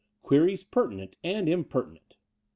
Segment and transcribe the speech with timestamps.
[0.23, 2.15] Queries Pertinent and Impertinent